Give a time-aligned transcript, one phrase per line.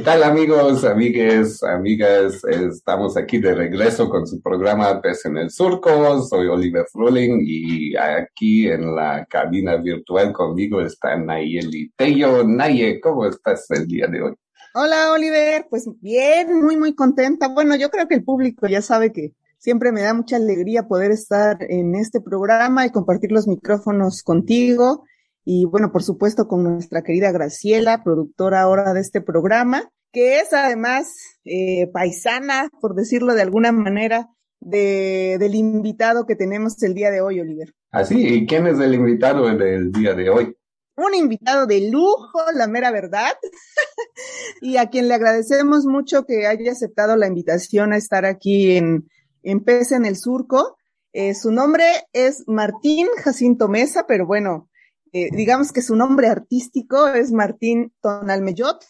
[0.00, 2.42] ¿Qué tal amigos, amigues, amigas?
[2.44, 6.22] Estamos aquí de regreso con su programa Pes en el Surco.
[6.22, 12.44] Soy Oliver Froling y aquí en la cabina virtual conmigo está Nayeli Tello.
[12.44, 14.34] Naye, ¿cómo estás el día de hoy?
[14.74, 17.48] Hola Oliver, pues bien, muy muy contenta.
[17.48, 21.10] Bueno, yo creo que el público ya sabe que siempre me da mucha alegría poder
[21.10, 25.04] estar en este programa y compartir los micrófonos contigo
[25.44, 30.52] y bueno, por supuesto con nuestra querida Graciela, productora ahora de este programa, que es
[30.52, 31.08] además
[31.44, 34.28] eh, paisana, por decirlo de alguna manera,
[34.60, 37.74] de, del invitado que tenemos el día de hoy, Oliver.
[37.90, 40.56] Así, ah, ¿y quién es el invitado del día de hoy?
[40.96, 43.32] Un invitado de lujo, la mera verdad,
[44.60, 49.08] y a quien le agradecemos mucho que haya aceptado la invitación a estar aquí en,
[49.42, 50.76] en Pese en el Surco.
[51.12, 54.68] Eh, su nombre es Martín Jacinto Mesa, pero bueno,
[55.12, 58.84] eh, digamos que su nombre artístico es Martín Tonalmeyot,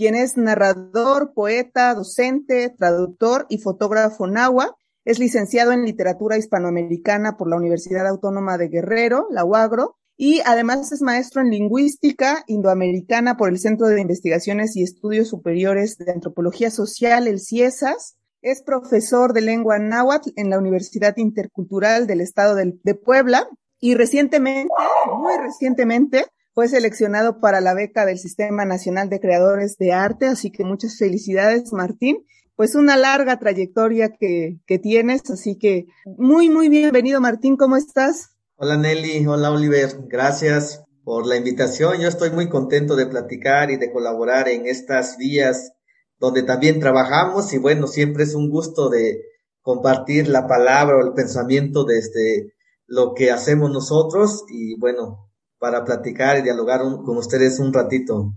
[0.00, 4.74] quien es narrador, poeta, docente, traductor y fotógrafo nahua.
[5.04, 10.90] Es licenciado en literatura hispanoamericana por la Universidad Autónoma de Guerrero, la UAGRO, y además
[10.90, 16.70] es maestro en lingüística indoamericana por el Centro de Investigaciones y Estudios Superiores de Antropología
[16.70, 18.16] Social, el CIESAS.
[18.40, 23.46] Es profesor de lengua náhuatl en la Universidad Intercultural del Estado de Puebla
[23.78, 24.72] y recientemente,
[25.14, 30.50] muy recientemente, fue seleccionado para la beca del Sistema Nacional de Creadores de Arte, así
[30.50, 32.24] que muchas felicidades, Martín.
[32.56, 38.36] Pues una larga trayectoria que, que tienes, así que muy, muy bienvenido, Martín, ¿cómo estás?
[38.56, 41.98] Hola Nelly, hola Oliver, gracias por la invitación.
[41.98, 45.72] Yo estoy muy contento de platicar y de colaborar en estas vías
[46.18, 49.22] donde también trabajamos y bueno, siempre es un gusto de
[49.62, 52.52] compartir la palabra o el pensamiento desde
[52.86, 55.29] lo que hacemos nosotros y bueno,
[55.60, 58.32] para platicar y dialogar con ustedes un ratito.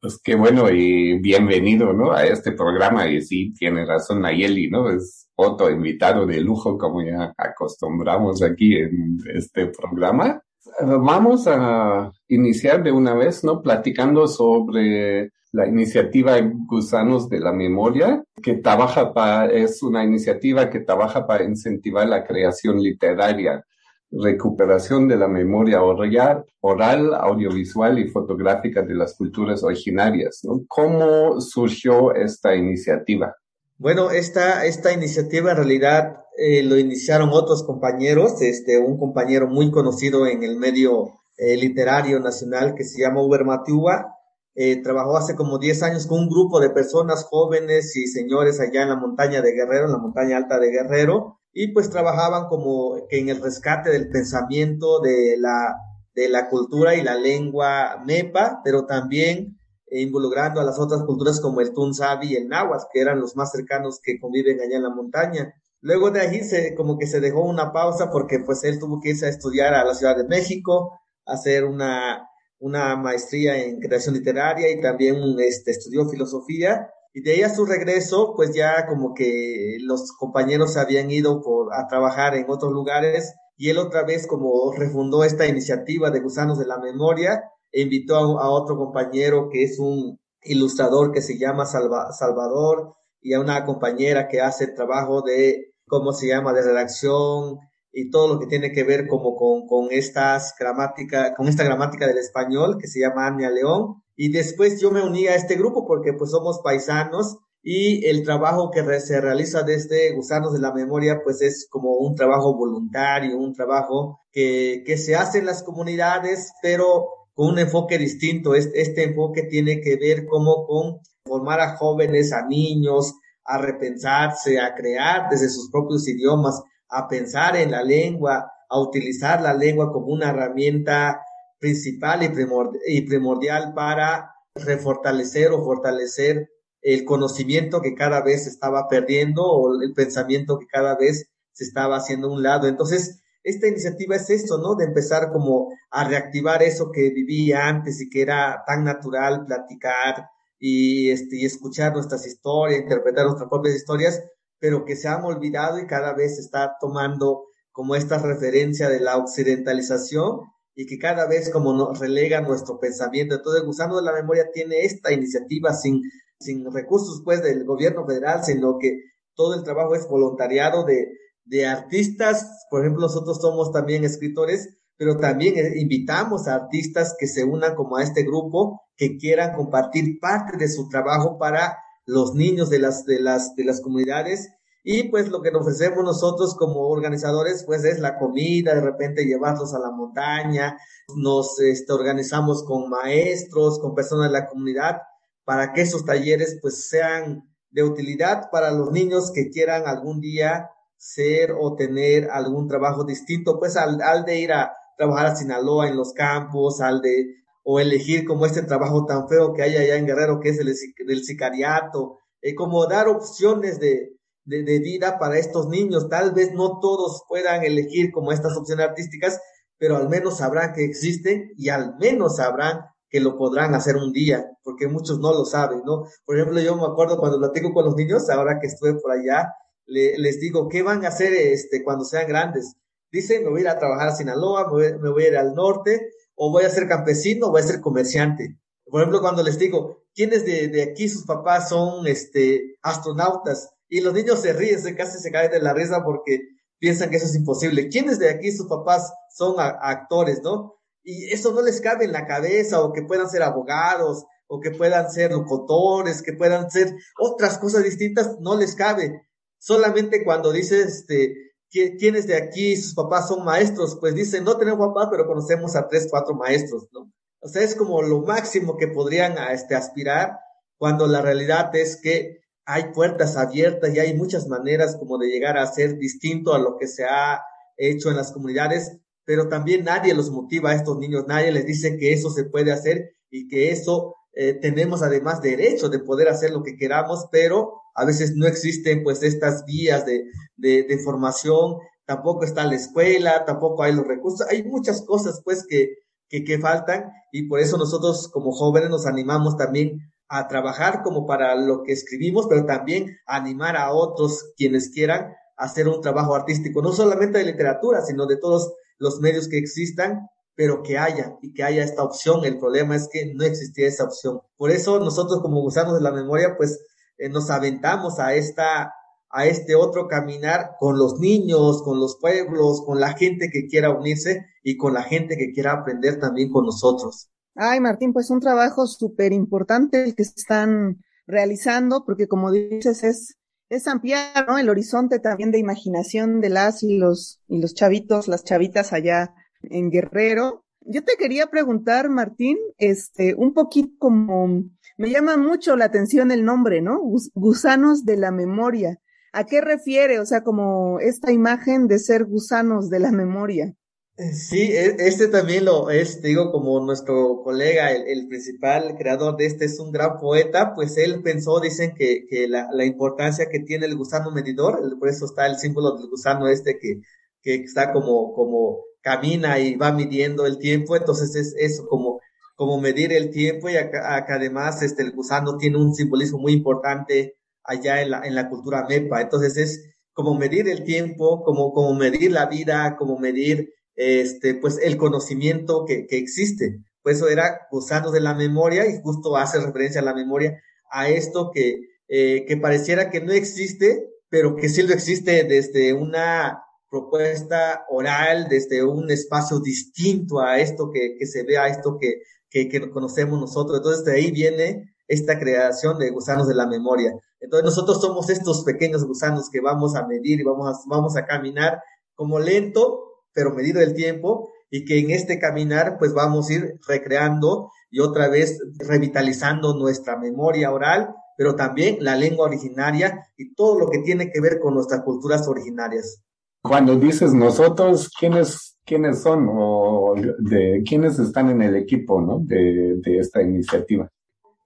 [0.00, 2.12] Pues qué bueno y bienvenido, ¿no?
[2.12, 4.88] A este programa y sí, tiene razón Nayeli, ¿no?
[4.88, 10.40] Es otro invitado de lujo como ya acostumbramos aquí en este programa.
[10.80, 13.60] Vamos a iniciar de una vez, ¿no?
[13.60, 20.80] Platicando sobre la iniciativa Gusanos de la Memoria, que trabaja para, es una iniciativa que
[20.80, 23.64] trabaja para incentivar la creación literaria
[24.10, 30.42] recuperación de la memoria oral, oral, audiovisual y fotográfica de las culturas originarias.
[30.66, 33.34] ¿Cómo surgió esta iniciativa?
[33.76, 39.70] Bueno, esta, esta iniciativa en realidad eh, lo iniciaron otros compañeros, este, un compañero muy
[39.70, 44.14] conocido en el medio eh, literario nacional que se llama Uber Matiuba.
[44.54, 48.82] Eh, trabajó hace como 10 años con un grupo de personas jóvenes y señores allá
[48.82, 52.98] en la montaña de Guerrero, en la montaña alta de Guerrero, y pues trabajaban como
[53.10, 55.74] en el rescate del pensamiento de la,
[56.14, 59.58] de la cultura y la lengua mepa, pero también
[59.90, 63.50] involucrando a las otras culturas como el Tunzabi y el Nahuas, que eran los más
[63.50, 65.52] cercanos que conviven allá en la montaña.
[65.80, 69.10] Luego de allí se, como que se dejó una pausa porque pues él tuvo que
[69.10, 72.28] irse a estudiar a la Ciudad de México, hacer una,
[72.60, 77.66] una maestría en creación literaria y también este, estudió filosofía y de ahí a su
[77.66, 83.34] regreso, pues ya como que los compañeros habían ido por, a trabajar en otros lugares
[83.56, 87.42] y él otra vez como refundó esta iniciativa de Gusanos de la Memoria
[87.72, 93.40] e invitó a, otro compañero que es un ilustrador que se llama Salvador y a
[93.40, 97.58] una compañera que hace trabajo de, ¿cómo se llama?, de redacción
[98.00, 102.06] y todo lo que tiene que ver como con, con estas gramática, con esta gramática
[102.06, 105.86] del español que se llama Ania León y después yo me uní a este grupo
[105.86, 111.20] porque pues somos paisanos y el trabajo que se realiza desde Gusanos de la Memoria
[111.24, 116.52] pues es como un trabajo voluntario, un trabajo que, que se hace en las comunidades,
[116.62, 118.54] pero con un enfoque distinto.
[118.54, 124.60] Este, este enfoque tiene que ver como con formar a jóvenes, a niños, a repensarse,
[124.60, 129.92] a crear desde sus propios idiomas, a pensar en la lengua, a utilizar la lengua
[129.92, 131.20] como una herramienta
[131.58, 136.50] principal y, primordial para refortalecer o fortalecer
[136.80, 141.64] el conocimiento que cada vez se estaba perdiendo o el pensamiento que cada vez se
[141.64, 142.68] estaba haciendo a un lado.
[142.68, 144.74] Entonces, esta iniciativa es esto, ¿no?
[144.74, 150.28] De empezar como a reactivar eso que vivía antes y que era tan natural platicar
[150.58, 154.22] y, este, y escuchar nuestras historias, interpretar nuestras propias historias,
[154.60, 159.16] pero que se han olvidado y cada vez está tomando como esta referencia de la
[159.16, 160.40] occidentalización
[160.74, 163.36] y que cada vez como nos relega nuestro pensamiento.
[163.36, 166.02] Entonces, Gusano de la Memoria tiene esta iniciativa sin,
[166.40, 168.98] sin recursos pues del gobierno federal, sino que
[169.34, 171.08] todo el trabajo es voluntariado de,
[171.44, 172.66] de artistas.
[172.70, 177.96] Por ejemplo, nosotros somos también escritores, pero también invitamos a artistas que se unan como
[177.96, 181.78] a este grupo, que quieran compartir parte de su trabajo para
[182.08, 184.48] los niños de las, de las, de las comunidades.
[184.82, 189.74] Y pues lo que ofrecemos nosotros como organizadores, pues es la comida, de repente llevarlos
[189.74, 190.78] a la montaña,
[191.14, 195.02] nos este, organizamos con maestros, con personas de la comunidad,
[195.44, 200.70] para que esos talleres pues sean de utilidad para los niños que quieran algún día
[200.96, 205.88] ser o tener algún trabajo distinto, pues al, al de ir a trabajar a Sinaloa
[205.88, 207.26] en los campos, al de
[207.70, 210.74] o elegir como este trabajo tan feo que hay allá en Guerrero, que es el
[211.06, 214.16] del sicariato, eh, como dar opciones de,
[214.46, 216.08] de, vida para estos niños.
[216.08, 219.38] Tal vez no todos puedan elegir como estas opciones artísticas,
[219.76, 224.12] pero al menos sabrán que existen y al menos sabrán que lo podrán hacer un
[224.12, 226.04] día, porque muchos no lo saben, ¿no?
[226.24, 229.52] Por ejemplo, yo me acuerdo cuando platico con los niños, ahora que estuve por allá,
[229.84, 232.76] les digo, ¿qué van a hacer este, cuando sean grandes?
[233.12, 236.12] Dicen, me voy a ir a trabajar a Sinaloa, me voy, a ir al norte,
[236.38, 238.58] o voy a ser campesino, o voy a ser comerciante.
[238.86, 243.70] Por ejemplo, cuando les digo, ¿quiénes de, de aquí sus papás son este, astronautas?
[243.88, 246.40] Y los niños se ríen, se casi se caen de la risa porque
[246.78, 247.88] piensan que eso es imposible.
[247.88, 250.74] ¿Quiénes de aquí sus papás son actores, no?
[251.02, 254.70] Y eso no les cabe en la cabeza, o que puedan ser abogados, o que
[254.70, 259.22] puedan ser locutores, que puedan ser otras cosas distintas, no les cabe.
[259.58, 261.34] Solamente cuando dices, este,
[261.70, 263.96] ¿quiénes de aquí sus papás son maestros?
[264.00, 267.12] Pues dicen, no tenemos papás, pero conocemos a tres, cuatro maestros, ¿no?
[267.40, 270.38] O sea, es como lo máximo que podrían este, aspirar,
[270.76, 275.56] cuando la realidad es que hay puertas abiertas y hay muchas maneras como de llegar
[275.56, 277.42] a ser distinto a lo que se ha
[277.76, 281.96] hecho en las comunidades, pero también nadie los motiva a estos niños, nadie les dice
[281.96, 286.52] que eso se puede hacer y que eso eh, tenemos además derecho de poder hacer
[286.52, 290.26] lo que queramos, pero a veces no existen pues estas vías de,
[290.56, 295.96] de, formación, tampoco está la escuela, tampoco hay los recursos, hay muchas cosas pues que,
[296.28, 301.26] que, que faltan y por eso nosotros como jóvenes nos animamos también a trabajar como
[301.26, 306.80] para lo que escribimos, pero también animar a otros quienes quieran hacer un trabajo artístico,
[306.80, 311.54] no solamente de literatura, sino de todos los medios que existan, pero que haya y
[311.54, 312.44] que haya esta opción.
[312.44, 314.40] El problema es que no existía esa opción.
[314.56, 316.84] Por eso nosotros como gusanos de la memoria, pues
[317.16, 318.92] eh, nos aventamos a esta
[319.30, 323.90] a este otro caminar con los niños, con los pueblos, con la gente que quiera
[323.90, 327.28] unirse y con la gente que quiera aprender también con nosotros.
[327.54, 333.36] Ay, Martín, pues un trabajo súper importante el que están realizando, porque como dices, es,
[333.68, 334.46] es ampliar.
[334.58, 339.34] El horizonte también de imaginación de las y los, y los chavitos, las chavitas allá
[339.62, 340.64] en Guerrero.
[340.80, 344.64] Yo te quería preguntar, Martín, este, un poquito como,
[344.96, 347.00] me llama mucho la atención el nombre, ¿no?
[347.34, 348.98] Gusanos de la memoria.
[349.32, 350.18] ¿A qué refiere?
[350.20, 353.74] O sea, como esta imagen de ser gusanos de la memoria.
[354.16, 359.66] Sí, e, este también lo es, digo, como nuestro colega, el, principal creador de este
[359.66, 363.86] es un gran poeta, pues él pensó, dicen que, que la, la, importancia que tiene
[363.86, 367.00] el gusano medidor, por eso está el símbolo del gusano este que,
[367.42, 372.20] que está como, como camina y va midiendo el tiempo, entonces es eso, como,
[372.56, 377.36] como medir el tiempo y acá, además este, el gusano tiene un simbolismo muy importante
[377.64, 381.94] allá en la, en la cultura mepa, entonces es como medir el tiempo, como, como
[381.94, 386.80] medir la vida, como medir este, pues el conocimiento que, que existe.
[387.02, 390.60] Pues eso era gusanos de la memoria y justo hace referencia a la memoria,
[390.90, 391.76] a esto que,
[392.08, 398.48] eh, que pareciera que no existe, pero que sí lo existe desde una propuesta oral,
[398.48, 402.90] desde un espacio distinto a esto que, que se ve, a esto que, que, que
[402.90, 403.78] conocemos nosotros.
[403.78, 407.12] Entonces de ahí viene esta creación de gusanos de la memoria.
[407.40, 411.24] Entonces nosotros somos estos pequeños gusanos que vamos a medir y vamos a, vamos a
[411.24, 411.82] caminar
[412.14, 416.80] como lento, pero medido el tiempo y que en este caminar pues vamos a ir
[416.86, 423.78] recreando y otra vez revitalizando nuestra memoria oral, pero también la lengua originaria y todo
[423.78, 426.22] lo que tiene que ver con nuestras culturas originarias.
[426.62, 432.40] Cuando dices nosotros, ¿quiénes, quiénes son o de quiénes están en el equipo ¿no?
[432.40, 434.10] de, de esta iniciativa?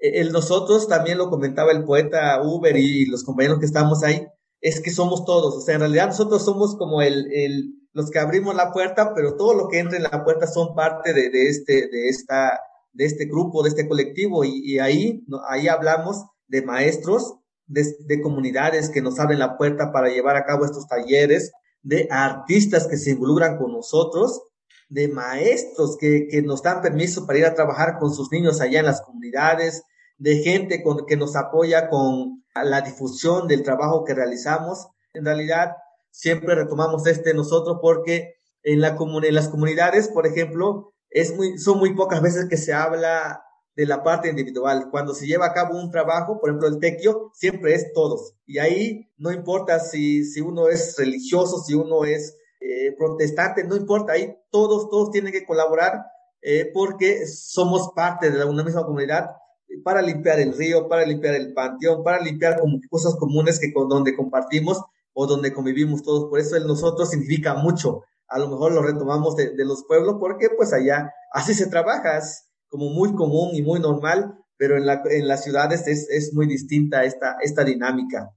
[0.00, 4.26] E, el nosotros también lo comentaba el poeta Uber y los compañeros que estamos ahí,
[4.60, 8.18] es que somos todos, o sea, en realidad nosotros somos como el, el los que
[8.18, 11.48] abrimos la puerta, pero todo lo que entra en la puerta son parte de, de
[11.48, 12.58] este, de esta,
[12.92, 17.34] de este grupo, de este colectivo, y, y ahí, ahí hablamos de maestros,
[17.66, 22.86] de, comunidades que nos abren la puerta para llevar a cabo estos talleres, de artistas
[22.86, 24.42] que se involucran con nosotros,
[24.88, 28.80] de maestros que, que nos dan permiso para ir a trabajar con sus niños allá
[28.80, 29.84] en las comunidades,
[30.18, 34.86] de gente con, que nos apoya con la difusión del trabajo que realizamos.
[35.14, 35.72] En realidad,
[36.10, 41.78] siempre retomamos este nosotros porque en, la en las comunidades, por ejemplo, es muy, son
[41.78, 43.42] muy pocas veces que se habla
[43.74, 44.88] de la parte individual.
[44.90, 48.34] Cuando se lleva a cabo un trabajo, por ejemplo, el tequio, siempre es todos.
[48.46, 53.76] Y ahí no importa si, si uno es religioso, si uno es eh, protestante, no
[53.76, 56.04] importa, ahí todos, todos tienen que colaborar
[56.42, 59.30] eh, porque somos parte de una misma comunidad
[59.84, 62.60] para limpiar el río, para limpiar el panteón, para limpiar
[62.90, 64.82] cosas comunes que con donde compartimos
[65.14, 66.28] o donde convivimos todos.
[66.28, 68.02] Por eso el nosotros significa mucho.
[68.28, 72.16] A lo mejor lo retomamos de, de los pueblos porque pues allá así se trabaja
[72.72, 76.46] como muy común y muy normal, pero en, la, en las ciudades es, es muy
[76.46, 78.30] distinta esta, esta dinámica.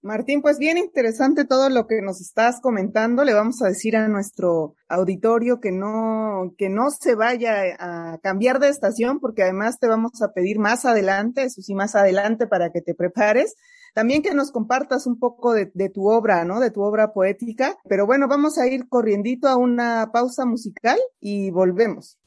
[0.00, 3.24] Martín, pues bien interesante todo lo que nos estás comentando.
[3.24, 8.60] Le vamos a decir a nuestro auditorio que no, que no se vaya a cambiar
[8.60, 12.70] de estación, porque además te vamos a pedir más adelante, eso sí, más adelante para
[12.70, 13.56] que te prepares.
[13.92, 16.60] También que nos compartas un poco de, de tu obra, ¿no?
[16.60, 17.76] De tu obra poética.
[17.88, 22.18] Pero bueno, vamos a ir corriendito a una pausa musical y volvemos.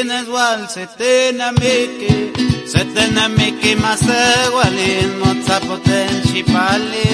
[0.00, 2.32] Setena gwal, setena meke,
[2.64, 7.10] setena meke masawali, not zapoten shipali,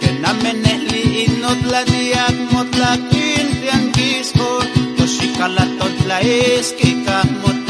[0.00, 4.48] kenameneli in not ladiak, mot lakin tiangisko,
[4.96, 7.61] toshikalatot laiskika, mot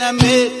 [0.00, 0.59] में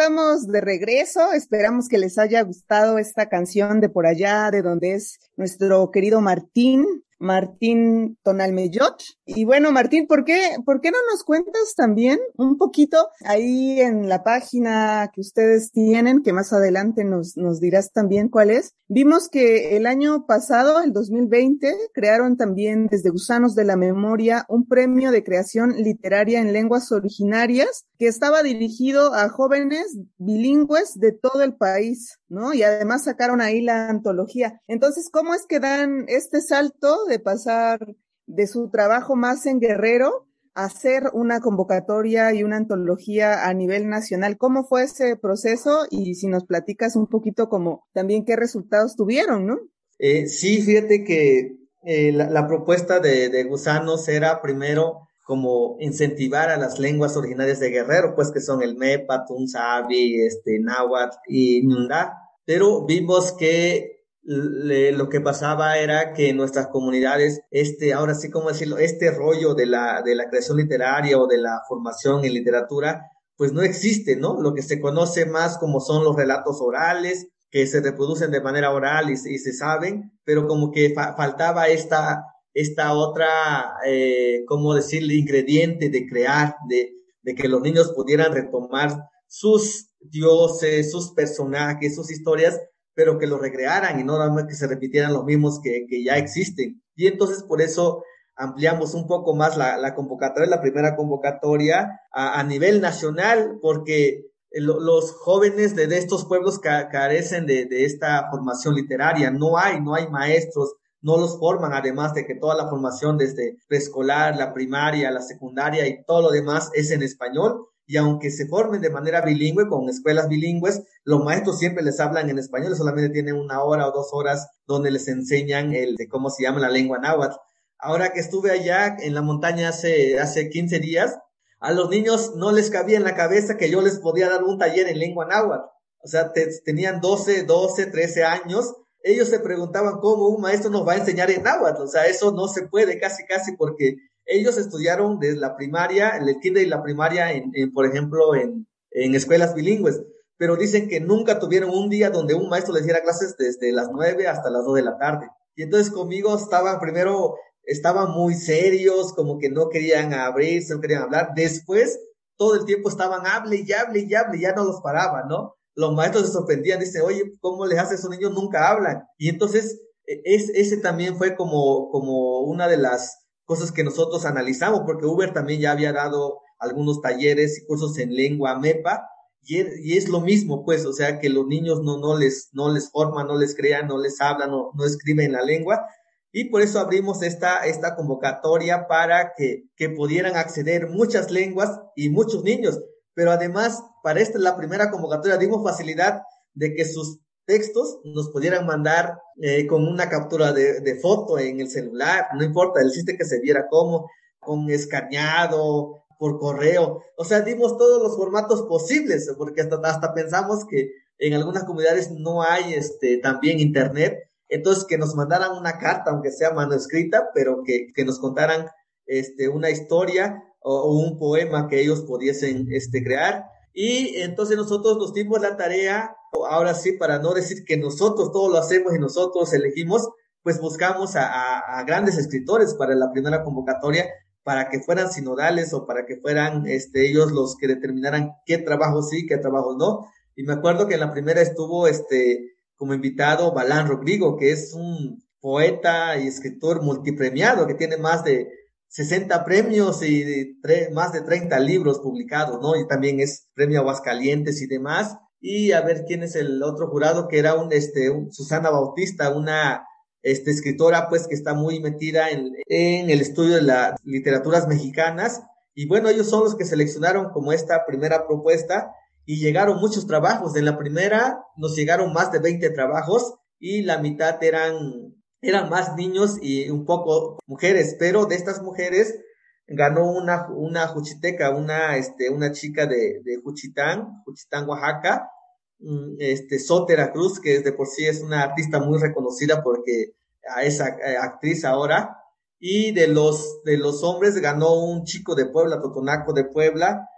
[0.00, 1.32] estamos de regreso.
[1.34, 6.22] Esperamos que les haya gustado esta canción de por allá, de donde es nuestro querido
[6.22, 6.86] Martín.
[7.18, 9.02] Martín Tonalmeyot.
[9.26, 14.08] Y bueno, Martín, ¿por qué, ¿por qué no nos cuentas también un poquito ahí en
[14.08, 18.74] la página que ustedes tienen, que más adelante nos, nos dirás también cuál es?
[18.92, 24.66] Vimos que el año pasado, el 2020, crearon también desde Gusanos de la Memoria un
[24.66, 31.44] premio de creación literaria en lenguas originarias que estaba dirigido a jóvenes bilingües de todo
[31.44, 32.52] el país, ¿no?
[32.52, 34.60] Y además sacaron ahí la antología.
[34.66, 37.94] Entonces, ¿cómo es que dan este salto de pasar
[38.26, 40.26] de su trabajo más en Guerrero
[40.64, 44.36] hacer una convocatoria y una antología a nivel nacional?
[44.36, 45.86] ¿Cómo fue ese proceso?
[45.90, 49.58] Y si nos platicas un poquito como también qué resultados tuvieron, ¿no?
[49.98, 56.56] Eh, sí, fíjate que eh, la, propuesta de, de Gusanos era primero como incentivar a
[56.56, 62.16] las lenguas originarias de Guerrero, pues que son el Mepa, Tunzabi, este, Náhuatl y Nunda,
[62.44, 68.48] pero vimos que lo que pasaba era que en nuestras comunidades, este, ahora sí como
[68.48, 73.06] decirlo, este rollo de la, de la creación literaria o de la formación en literatura,
[73.36, 74.40] pues no existe, ¿no?
[74.40, 78.72] Lo que se conoce más como son los relatos orales, que se reproducen de manera
[78.72, 85.88] oral y, se saben, pero como que faltaba esta esta otra, eh, ¿cómo decirle?, ingrediente
[85.88, 86.90] de crear, de,
[87.22, 88.92] de que los niños pudieran retomar
[89.28, 92.58] sus dioses, sus personajes, sus historias,
[92.94, 96.02] pero que los recrearan y no nada más que se repitieran los mismos que, que
[96.04, 96.82] ya existen.
[96.96, 98.04] Y entonces por eso
[98.40, 105.12] ampliamos un poco más la, la convocatoria, la primera convocatoria a, nivel nacional, porque los
[105.12, 109.30] jóvenes de, de estos pueblos carecen de, de, esta formación literaria.
[109.30, 113.58] No hay, no hay maestros, no los forman, además de que toda la formación desde
[113.68, 117.66] preescolar, la primaria, la secundaria y todo lo demás es en español.
[117.90, 122.30] Y aunque se formen de manera bilingüe, con escuelas bilingües, los maestros siempre les hablan
[122.30, 126.30] en español, solamente tienen una hora o dos horas donde les enseñan el de cómo
[126.30, 127.34] se llama la lengua náhuatl.
[127.78, 131.18] Ahora que estuve allá en la montaña hace, hace 15 días,
[131.58, 134.56] a los niños no les cabía en la cabeza que yo les podía dar un
[134.56, 135.64] taller en lengua náhuatl.
[135.98, 136.32] O sea,
[136.64, 141.30] tenían 12, 12, 13 años ellos se preguntaban cómo un maestro nos va a enseñar
[141.30, 145.56] en náhuatl, o sea, eso no se puede casi casi porque ellos estudiaron desde la
[145.56, 150.02] primaria, el kinder y la primaria, en, por ejemplo, en, en, escuelas bilingües,
[150.36, 153.88] pero dicen que nunca tuvieron un día donde un maestro les diera clases desde las
[153.92, 155.28] nueve hasta las dos de la tarde.
[155.56, 161.02] Y entonces conmigo estaban primero, estaban muy serios, como que no querían abrirse, no querían
[161.02, 161.30] hablar.
[161.34, 161.98] Después,
[162.36, 165.56] todo el tiempo estaban hable y hable y hable, ya no los paraban, ¿no?
[165.80, 168.32] los maestros se sorprendían, dice, oye, ¿cómo les hace a esos niños?
[168.32, 169.04] Nunca hablan.
[169.18, 174.26] Y entonces, e, es, ese también fue como, como una de las cosas que nosotros
[174.26, 179.08] analizamos, porque Uber también ya había dado algunos talleres y cursos en lengua MEPA,
[179.42, 182.92] y, es lo mismo, pues, o sea, que los niños no, no, les, no les
[182.92, 185.84] forman, no les crean, no les hablan, no, no escriben la lengua,
[186.30, 192.08] y por eso abrimos esta, esta convocatoria para que, que pudieran acceder muchas lenguas y
[192.08, 192.78] muchos niños.
[193.14, 196.22] Pero además para esta la primera convocatoria dimos facilidad
[196.54, 197.18] de que sus
[197.50, 202.80] textos nos pudieran mandar eh, con una captura de, foto en el celular, no importa,
[202.80, 204.08] el chiste que se viera como,
[204.38, 210.64] con escaneado, por correo, o sea, dimos todos los formatos posibles, porque hasta, hasta pensamos
[210.64, 216.12] que en algunas comunidades no hay este, también internet, entonces que nos mandaran una carta,
[216.12, 218.68] aunque sea manuscrita, pero que, que nos contaran
[219.06, 223.44] este, una historia o, un poema que ellos pudiesen este, crear.
[223.72, 226.16] Y entonces nosotros nos dimos la tarea,
[226.48, 230.08] ahora sí, para no decir que nosotros todo lo hacemos y nosotros elegimos,
[230.42, 234.08] pues buscamos a, grandes escritores para la primera convocatoria,
[234.42, 239.02] para que fueran sinodales o para que fueran este, ellos los que determinaran qué trabajo
[239.02, 240.06] sí, qué trabajo no.
[240.34, 244.72] Y me acuerdo que en la primera estuvo este, como invitado Balán Rodrigo, que es
[244.72, 248.50] un poeta y escritor multipremiado, que tiene más de
[248.90, 250.58] 60 premios y
[250.92, 252.76] más de 30 libros publicados, ¿no?
[252.76, 255.16] Y también es premio Aguascalientes y demás.
[255.40, 259.84] Y a ver quién es el otro jurado, que era un, este, Susana Bautista, una,
[260.22, 265.40] este, escritora, pues, que está muy metida en, en el estudio de las literaturas mexicanas.
[265.72, 268.92] Y bueno, ellos son los que seleccionaron como esta primera propuesta
[269.24, 270.56] y llegaron muchos trabajos.
[270.56, 275.96] En la primera nos llegaron más de 20 trabajos y la mitad eran eran más
[275.96, 279.18] niños y un poco mujeres, pero de estas mujeres
[279.66, 285.30] ganó una, una juchiteca, una, este, una chica de, de Juchitán, Juchitán, Oaxaca,
[285.78, 290.12] mm, este, Sotera Cruz, que de por sí es una artista muy reconocida porque
[290.48, 292.16] a esa eh, actriz ahora,
[292.58, 297.08] y de los, de los hombres ganó un chico de Puebla, Totonaco de Puebla,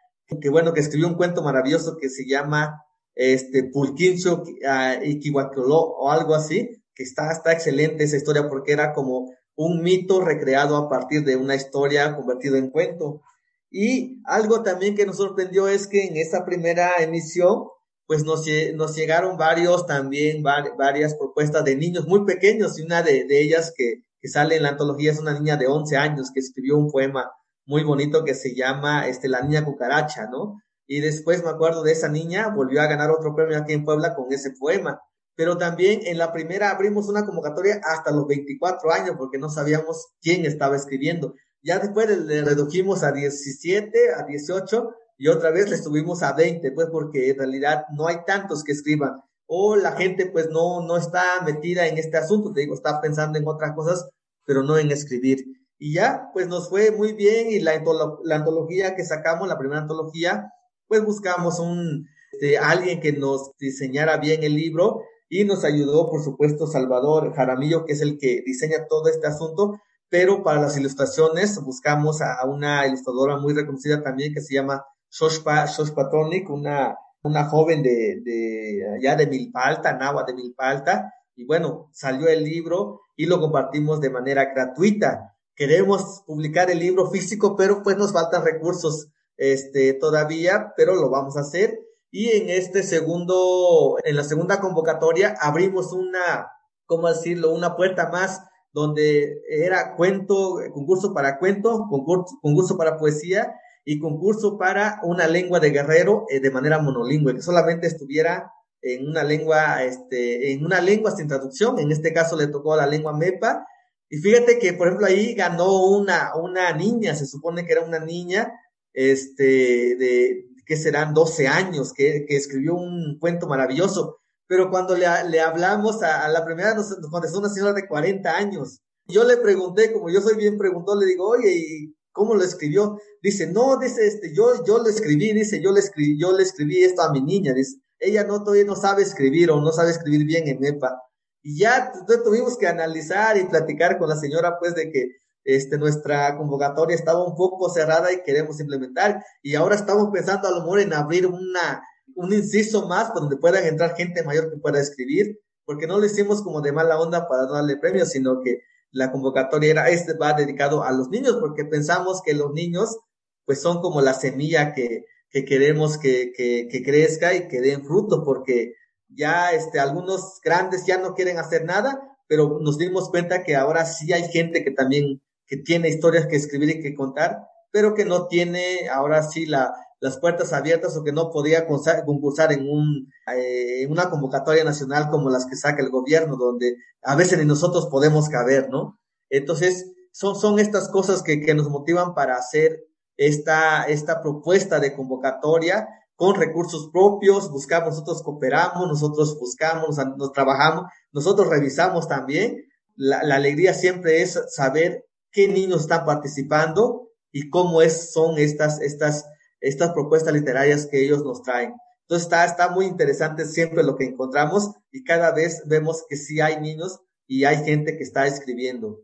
[0.40, 6.34] que bueno, que escribió un cuento maravilloso que se llama, este, Pulquincho uh, o algo
[6.34, 11.24] así, que está, está excelente esa historia porque era como un mito recreado a partir
[11.24, 13.22] de una historia convertido en cuento.
[13.70, 17.64] Y algo también que nos sorprendió es que en esa primera emisión,
[18.06, 23.72] pues nos, llegaron varios también, varias propuestas de niños muy pequeños y una de, ellas
[23.74, 26.90] que, que, sale en la antología es una niña de 11 años que escribió un
[26.90, 27.30] poema
[27.64, 30.60] muy bonito que se llama este, La Niña Cucaracha, ¿no?
[30.86, 34.14] Y después me acuerdo de esa niña, volvió a ganar otro premio aquí en Puebla
[34.14, 35.00] con ese poema.
[35.34, 40.08] Pero también en la primera abrimos una convocatoria hasta los 24 años porque no sabíamos
[40.20, 41.34] quién estaba escribiendo.
[41.62, 46.72] Ya después le redujimos a 17, a 18 y otra vez le subimos a 20,
[46.72, 49.20] pues porque en realidad no hay tantos que escriban.
[49.46, 53.38] O la gente pues no, no está metida en este asunto, te digo, está pensando
[53.38, 54.08] en otras cosas,
[54.44, 55.44] pero no en escribir.
[55.78, 57.82] Y ya, pues nos fue muy bien y la,
[58.24, 60.52] la antología que sacamos, la primera antología,
[60.88, 66.22] pues buscamos un, este, alguien que nos diseñara bien el libro y nos ayudó, por
[66.22, 71.58] supuesto, Salvador Jaramillo, que es el que diseña todo este asunto, pero para las ilustraciones
[71.64, 76.10] buscamos a una ilustradora muy reconocida también que se llama Shoshpa, Shoshpa
[76.50, 82.44] una, una joven de, de allá de Milpalta, Nahua de Milpalta, y bueno, salió el
[82.44, 85.34] libro y lo compartimos de manera gratuita.
[85.56, 91.38] Queremos publicar el libro físico, pero pues nos faltan recursos este, todavía, pero lo vamos
[91.38, 91.80] a hacer.
[92.14, 96.46] Y en este segundo, en la segunda convocatoria, abrimos una,
[96.84, 97.54] ¿cómo decirlo?
[97.54, 103.54] Una puerta más donde era cuento, concurso para cuento, concurso, concurso para poesía
[103.86, 109.08] y concurso para una lengua de guerrero eh, de manera monolingüe, que solamente estuviera en
[109.08, 111.78] una lengua, este, en una lengua sin traducción.
[111.78, 113.66] En este caso le tocó la lengua MEPA.
[114.10, 118.00] Y fíjate que, por ejemplo, ahí ganó una, una niña, se supone que era una
[118.00, 118.52] niña,
[118.92, 124.18] este, de, que serán 12 años, que, que escribió un cuento maravilloso.
[124.46, 128.80] Pero cuando le, le hablamos a, la primera, nos, contestó una señora de 40 años.
[129.06, 132.98] Yo le pregunté, como yo soy bien preguntó, le digo, oye, ¿y cómo lo escribió?
[133.22, 136.84] Dice, no, dice, este, yo, yo lo escribí, dice, yo le escribí, yo le escribí
[136.84, 140.26] esto a mi niña, dice, ella no, todavía no sabe escribir o no sabe escribir
[140.26, 141.00] bien en EPA.
[141.42, 141.92] Y ya
[142.24, 147.26] tuvimos que analizar y platicar con la señora, pues, de que este, nuestra convocatoria estaba
[147.26, 149.24] un poco cerrada y queremos implementar.
[149.42, 151.82] Y ahora estamos pensando a lo mejor en abrir una,
[152.14, 156.42] un inciso más donde puedan entrar gente mayor que pueda escribir, porque no lo hicimos
[156.42, 160.84] como de mala onda para darle premios, sino que la convocatoria era, este va dedicado
[160.84, 162.98] a los niños, porque pensamos que los niños,
[163.46, 167.84] pues son como la semilla que, que queremos que, que, que crezca y que den
[167.84, 168.74] fruto, porque
[169.08, 173.84] ya este, algunos grandes ya no quieren hacer nada, pero nos dimos cuenta que ahora
[173.84, 178.06] sí hay gente que también que tiene historias que escribir y que contar, pero que
[178.06, 183.12] no tiene ahora sí la, las puertas abiertas o que no podía concursar en, un,
[183.36, 187.88] eh, una convocatoria nacional como las que saca el gobierno, donde a veces ni nosotros
[187.90, 188.98] podemos caber, ¿no?
[189.28, 192.86] Entonces, son, son estas cosas que, que nos motivan para hacer
[193.18, 195.86] esta, esta propuesta de convocatoria
[196.16, 202.56] con recursos propios, buscamos, nosotros cooperamos, nosotros buscamos, nos trabajamos, nosotros revisamos también.
[202.96, 208.80] La, la alegría siempre es saber qué niños están participando y cómo es, son estas,
[208.80, 209.24] estas
[209.62, 211.72] estas propuestas literarias que ellos nos traen.
[212.02, 216.40] Entonces está, está muy interesante siempre lo que encontramos y cada vez vemos que sí
[216.40, 219.00] hay niños y hay gente que está escribiendo.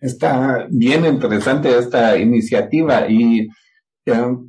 [0.00, 3.48] Está bien interesante esta iniciativa y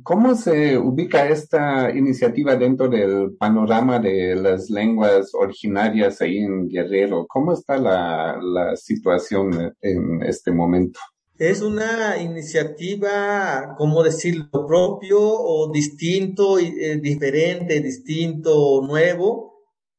[0.02, 7.26] ¿cómo se ubica esta iniciativa dentro del panorama de las lenguas originarias ahí en Guerrero?
[7.28, 11.00] ¿Cómo está la, la situación en este momento?
[11.40, 19.54] Es una iniciativa, ¿cómo decirlo?, propio o distinto, eh, diferente, distinto, nuevo.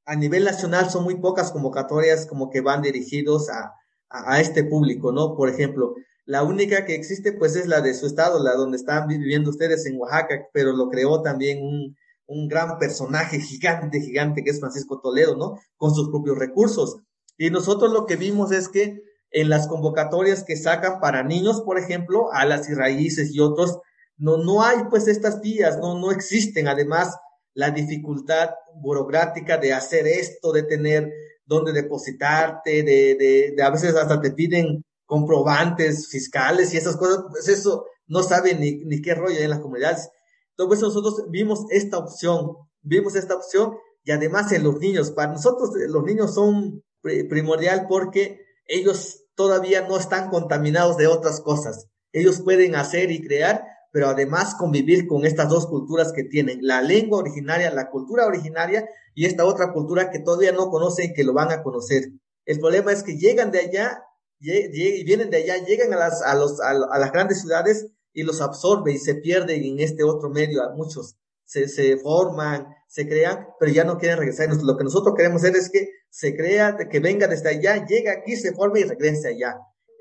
[0.05, 3.73] A nivel nacional son muy pocas convocatorias como que van dirigidos a,
[4.07, 5.35] a, este público, ¿no?
[5.35, 5.95] Por ejemplo,
[6.31, 9.85] la única que existe pues es la de su estado, la donde están viviendo ustedes
[9.85, 15.01] en Oaxaca, pero lo creó también un, un gran personaje gigante, gigante que es Francisco
[15.01, 15.59] Toledo, ¿no?
[15.75, 16.95] Con sus propios recursos.
[17.37, 21.77] Y nosotros lo que vimos es que en las convocatorias que sacan para niños, por
[21.77, 23.79] ejemplo, alas y raíces y otros,
[24.15, 26.69] no, no hay pues estas vías, no, no existen.
[26.69, 27.13] Además,
[27.53, 31.11] la dificultad burocrática de hacer esto, de tener
[31.43, 37.25] dónde depositarte, de, de, de a veces hasta te piden comprobantes fiscales y esas cosas,
[37.29, 40.07] pues eso no saben ni, qué rollo en las comunidades.
[40.51, 43.73] Entonces nosotros vimos esta opción, vimos esta opción
[44.05, 49.97] y además en los niños, para nosotros los niños son primordial porque ellos todavía no
[49.97, 51.87] están contaminados de otras cosas.
[52.13, 56.81] Ellos pueden hacer y crear, pero además convivir con estas dos culturas que tienen, la
[56.81, 61.33] lengua originaria, la cultura originaria y esta otra cultura que todavía no conocen que lo
[61.33, 62.13] van a conocer.
[62.45, 64.05] El problema es que llegan de allá
[64.41, 68.41] y vienen de allá, llegan a las, a, los, a, las grandes ciudades y los
[68.41, 70.63] absorbe y se pierden en este otro medio.
[70.63, 74.49] A muchos se, se forman, se crean, pero ya no quieren regresar.
[74.63, 78.35] Lo que nosotros queremos hacer es que se crea, que venga desde allá, llega aquí,
[78.35, 79.57] se forme y regrese allá.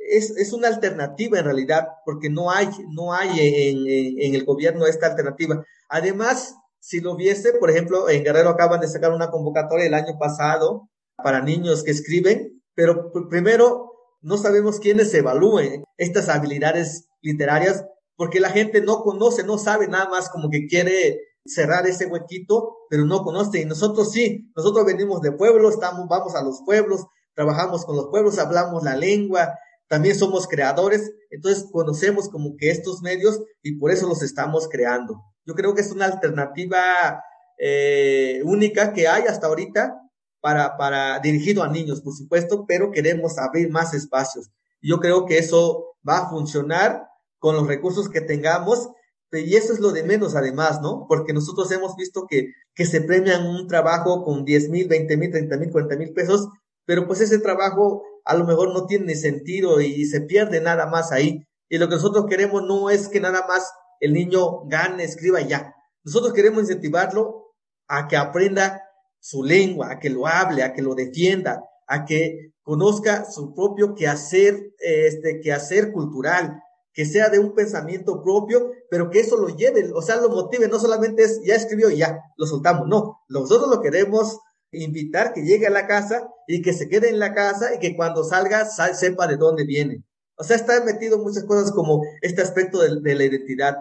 [0.08, 4.44] Es, es una alternativa en realidad, porque no hay, no hay en, en, en el
[4.44, 5.62] gobierno esta alternativa.
[5.88, 10.18] Además, si lo viese, por ejemplo, en Guerrero acaban de sacar una convocatoria el año
[10.18, 10.88] pasado
[11.22, 13.89] para niños que escriben, pero primero
[14.22, 17.84] no sabemos quiénes evalúen estas habilidades literarias
[18.16, 22.76] porque la gente no conoce, no sabe nada más como que quiere cerrar ese huequito,
[22.90, 23.62] pero no conoce.
[23.62, 28.08] Y nosotros sí, nosotros venimos de pueblos, estamos, vamos a los pueblos, trabajamos con los
[28.08, 29.54] pueblos, hablamos la lengua,
[29.88, 35.14] también somos creadores, entonces conocemos como que estos medios y por eso los estamos creando.
[35.46, 37.22] Yo creo que es una alternativa
[37.58, 39.96] eh, única que hay hasta ahorita
[40.40, 44.50] para, para dirigido a niños, por supuesto, pero queremos abrir más espacios.
[44.82, 47.06] Yo creo que eso va a funcionar
[47.38, 48.90] con los recursos que tengamos,
[49.32, 51.06] y eso es lo de menos además, ¿no?
[51.08, 55.30] Porque nosotros hemos visto que, que se premian un trabajo con 10 mil, 20 mil,
[55.30, 56.48] 30 mil, 40 mil pesos,
[56.84, 61.12] pero pues ese trabajo a lo mejor no tiene sentido y se pierde nada más
[61.12, 61.46] ahí.
[61.68, 65.74] Y lo que nosotros queremos no es que nada más el niño gane, escriba ya.
[66.02, 67.54] Nosotros queremos incentivarlo
[67.86, 68.82] a que aprenda
[69.20, 73.94] su lengua, a que lo hable, a que lo defienda, a que conozca su propio
[73.94, 79.90] quehacer, este, quehacer cultural, que sea de un pensamiento propio, pero que eso lo lleve,
[79.94, 83.70] o sea, lo motive, no solamente es, ya escribió y ya, lo soltamos, no, nosotros
[83.70, 84.38] lo queremos
[84.72, 87.96] invitar que llegue a la casa y que se quede en la casa y que
[87.96, 90.04] cuando salga sepa de dónde viene.
[90.36, 93.76] O sea, está metido muchas cosas como este aspecto de, la identidad.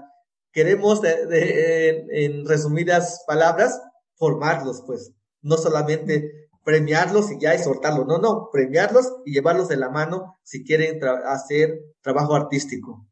[0.52, 3.80] Queremos, en resumidas palabras,
[4.16, 9.78] formarlos, pues no solamente premiarlos y ya y soltarlos, no, no, premiarlos y llevarlos de
[9.78, 13.06] la mano si quieren hacer trabajo artístico.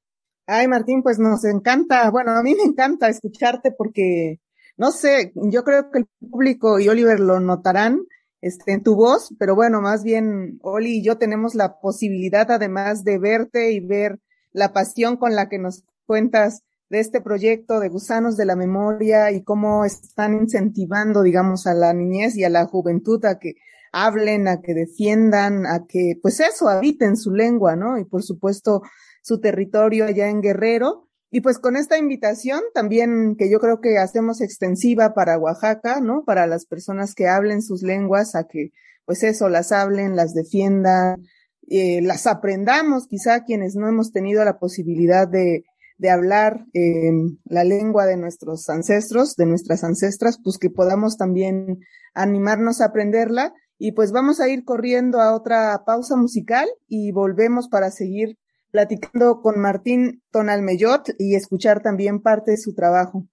[0.46, 4.40] Ay, Martín, pues nos encanta, bueno, a mí me encanta escucharte porque,
[4.78, 8.02] no sé, yo creo que el público y Oliver lo notarán
[8.42, 13.04] este, en tu voz, pero bueno, más bien Oli y yo tenemos la posibilidad además
[13.04, 14.20] de verte y ver
[14.52, 19.32] la pasión con la que nos cuentas de este proyecto de Gusanos de la Memoria
[19.32, 23.56] y cómo están incentivando, digamos, a la niñez y a la juventud a que
[23.92, 27.98] hablen, a que defiendan, a que, pues eso, habiten su lengua, ¿no?
[27.98, 28.84] Y por supuesto,
[29.22, 31.10] su territorio allá en Guerrero.
[31.30, 36.24] Y pues con esta invitación también que yo creo que hacemos extensiva para Oaxaca, ¿no?
[36.26, 38.72] Para las personas que hablen sus lenguas, a que,
[39.04, 41.26] pues eso, las hablen, las defiendan,
[41.68, 45.66] eh, las aprendamos, quizá quienes no hemos tenido la posibilidad de,
[45.98, 47.12] de hablar eh,
[47.46, 51.80] la lengua de nuestros ancestros, de nuestras ancestras, pues que podamos también
[52.14, 53.54] animarnos a aprenderla.
[53.80, 58.38] Y pues vamos a ir corriendo a otra pausa musical y volvemos para seguir
[58.72, 63.26] platicando con Martín Tonalmeyot y escuchar también parte de su trabajo.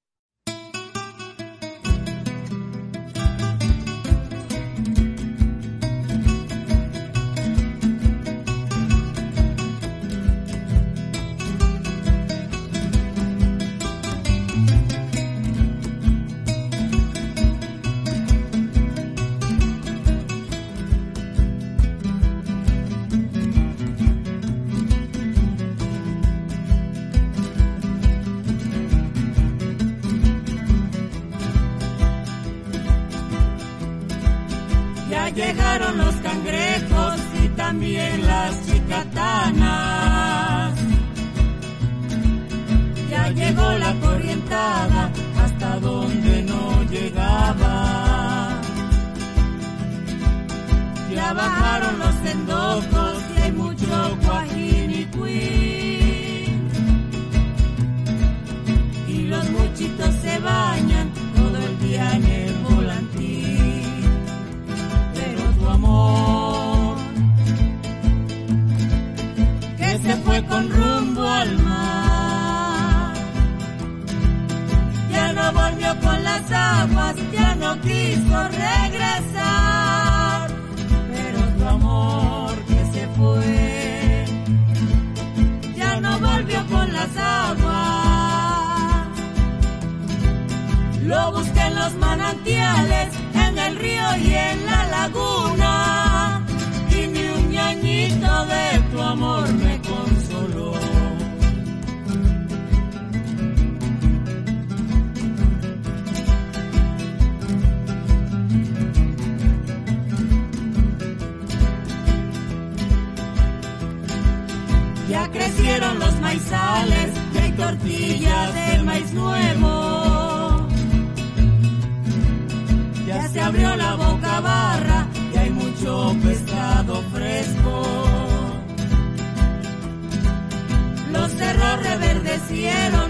[132.55, 133.04] Reverdecieron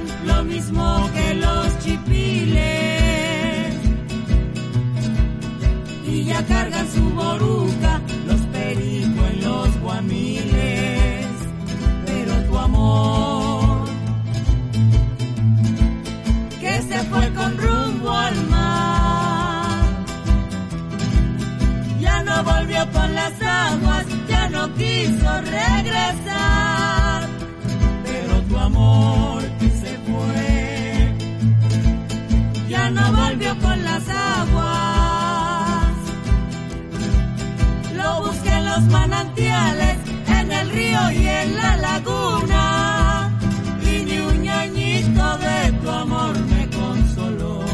[38.75, 43.39] los manantiales, en el río y en la laguna.
[43.83, 47.65] Y ni un ñañito de tu amor me consoló.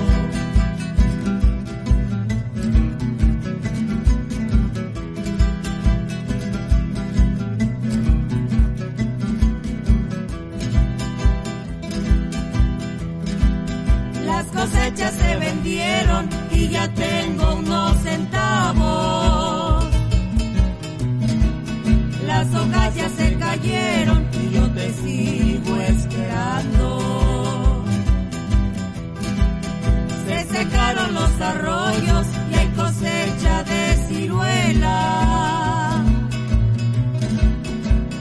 [14.27, 18.00] Las cosechas se vendieron y ya tengo unos
[30.61, 36.05] secaron los arroyos y hay cosecha de ciruela.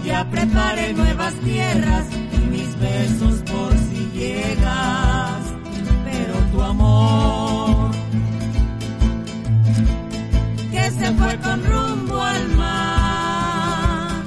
[0.06, 2.06] Ya preparé nuevas tierras
[2.38, 5.42] y mis besos por si llegas,
[6.06, 7.92] pero tu amor
[10.72, 14.24] que se fue con rumbo al mar.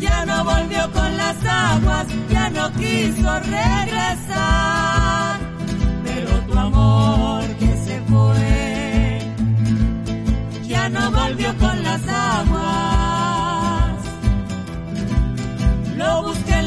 [0.00, 4.23] Ya no volvió con las aguas, ya no quiso regresar,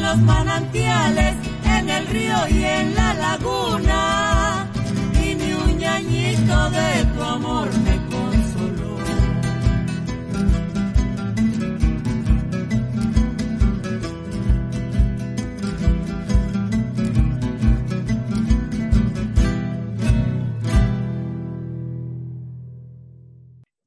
[0.08, 4.70] los manantiales, en el río y en la laguna.
[5.22, 8.96] Y ni un ñañito de tu amor me consoló.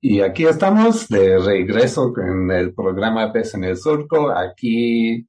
[0.02, 5.28] Y aquí estamos de regreso con el programa Pez en el Surco, aquí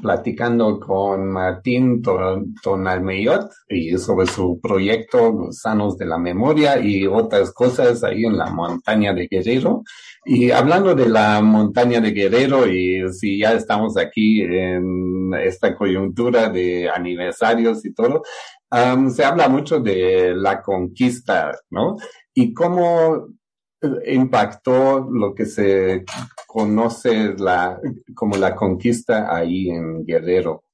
[0.00, 7.52] platicando con Martín Ton- Tonalmeyot y sobre su proyecto Sanos de la Memoria y otras
[7.52, 9.82] cosas ahí en la montaña de Guerrero.
[10.24, 16.48] Y hablando de la montaña de Guerrero y si ya estamos aquí en esta coyuntura
[16.48, 18.22] de aniversarios y todo,
[19.10, 21.96] se habla mucho de la conquista, ¿no?
[22.34, 23.28] Y cómo
[24.06, 26.04] impactó lo que se
[26.46, 27.34] conoce
[28.14, 30.64] como la conquista ahí en Guerrero.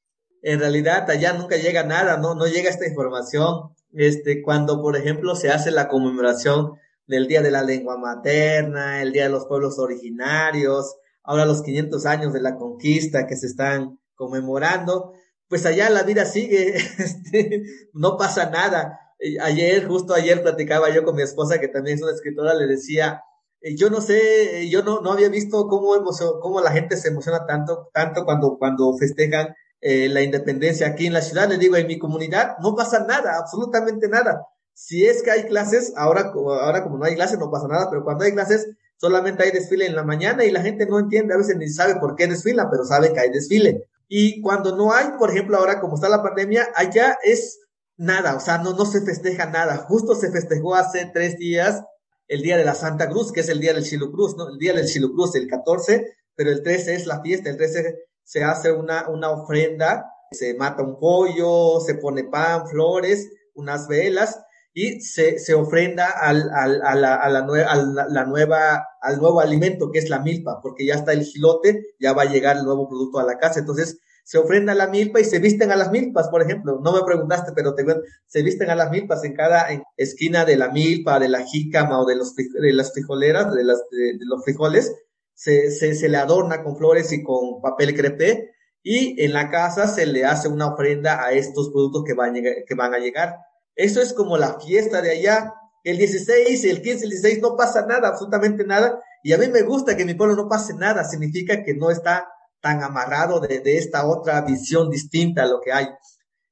[0.42, 3.75] En realidad allá nunca llega nada, no, no llega esta información.
[3.92, 6.75] Este, cuando, por ejemplo, se hace la conmemoración
[7.07, 12.07] del Día de la Lengua Materna, el Día de los Pueblos Originarios, ahora los 500
[12.07, 15.14] años de la conquista que se están conmemorando,
[15.49, 19.01] pues allá la vida sigue, este, no pasa nada.
[19.43, 23.23] Ayer, justo ayer platicaba yo con mi esposa, que también es una escritora, le decía,
[23.61, 26.97] eh, yo no sé, eh, yo no, no había visto cómo, emocio- cómo la gente
[26.97, 31.49] se emociona tanto, tanto cuando, cuando festejan eh, la independencia aquí en la ciudad.
[31.49, 34.47] Le digo, en mi comunidad no pasa nada, absolutamente nada.
[34.73, 38.03] Si es que hay clases, ahora, ahora como no hay clases no pasa nada, pero
[38.05, 41.39] cuando hay clases solamente hay desfile en la mañana y la gente no entiende, a
[41.39, 43.85] veces ni sabe por qué desfilan, pero sabe que hay desfile.
[44.09, 47.61] Y cuando no hay, por ejemplo, ahora como está la pandemia, allá es
[48.01, 49.77] nada, o sea, no, no se festeja nada.
[49.77, 51.83] Justo se festejó hace tres días
[52.29, 54.49] el día de la Santa Cruz, que es el día del Chilo Cruz, ¿no?
[54.49, 57.99] El día del Chilo Cruz, el 14, pero el 13 es la fiesta, el 13
[58.25, 64.41] se hace una, una ofrenda, se mata un pollo, se pone pan, flores, unas velas,
[64.72, 69.99] y se, se ofrenda al, al, a, la, a, la nueva, al nuevo alimento que
[69.99, 73.18] es la milpa, porque ya está el gilote, ya va a llegar el nuevo producto
[73.18, 73.61] a la casa.
[73.61, 73.99] Entonces,
[74.31, 76.78] se ofrenda a la milpa y se visten a las milpas, por ejemplo.
[76.85, 77.85] No me preguntaste, pero te
[78.28, 79.66] se visten a las milpas en cada
[79.97, 83.83] esquina de la milpa, de la jícama o de, las frijoleras, de, las,
[84.20, 84.95] los frijoles.
[85.35, 88.53] Se, se, le adorna con flores y con papel crepé
[88.85, 92.35] y en la casa se le hace una ofrenda a estos productos que van, a
[92.35, 93.35] llegar, que van a llegar.
[93.74, 95.53] Eso es como la fiesta de allá.
[95.83, 99.03] El 16, el 15, el 16 no pasa nada, absolutamente nada.
[99.24, 101.03] Y a mí me gusta que mi pueblo no pase nada.
[101.03, 102.28] Significa que no está
[102.61, 105.89] tan amarrado de, de esta otra visión distinta a lo que hay.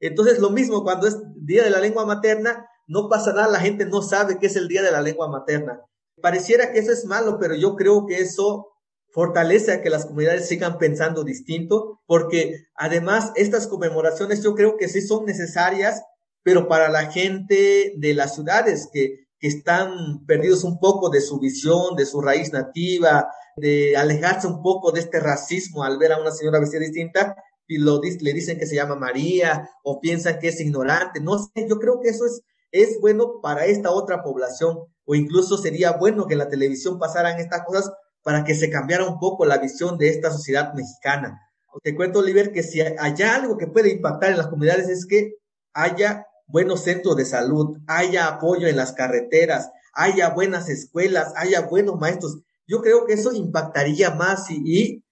[0.01, 3.85] Entonces, lo mismo cuando es Día de la Lengua Materna, no pasa nada, la gente
[3.85, 5.81] no sabe qué es el Día de la Lengua Materna.
[6.21, 8.69] Pareciera que eso es malo, pero yo creo que eso
[9.11, 14.89] fortalece a que las comunidades sigan pensando distinto, porque además estas conmemoraciones yo creo que
[14.89, 16.03] sí son necesarias,
[16.43, 21.39] pero para la gente de las ciudades que, que están perdidos un poco de su
[21.39, 26.20] visión, de su raíz nativa, de alejarse un poco de este racismo al ver a
[26.20, 27.36] una señora vestida distinta
[27.68, 31.20] y le dicen que se llama María o piensan que es ignorante.
[31.20, 35.59] No sé, yo creo que eso es, es bueno para esta otra población o incluso
[35.59, 39.45] sería bueno que en la televisión pasaran estas cosas para que se cambiara un poco
[39.45, 41.41] la visión de esta sociedad mexicana.
[41.82, 45.34] Te cuento, Oliver, que si hay algo que puede impactar en las comunidades es que
[45.74, 51.99] haya buenos centros de salud, haya apoyo en las carreteras, haya buenas escuelas, haya buenos
[51.99, 52.38] maestros.
[52.66, 55.05] Yo creo que eso impactaría más y,